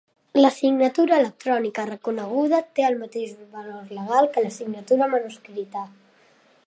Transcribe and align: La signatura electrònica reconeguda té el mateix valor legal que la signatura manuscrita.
La 0.43 0.49
signatura 0.53 1.19
electrònica 1.23 1.85
reconeguda 1.89 2.61
té 2.79 2.87
el 2.87 2.97
mateix 3.03 3.35
valor 3.59 3.93
legal 3.99 4.31
que 4.39 4.45
la 4.47 4.53
signatura 4.59 5.11
manuscrita. 5.13 5.89